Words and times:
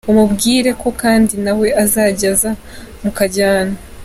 umubwire 0.11 0.69
ko 0.81 0.87
kandi 1.01 1.33
nawe 1.43 1.67
azajya 1.83 2.27
aza 2.33 2.51
mukajyana. 3.01 3.75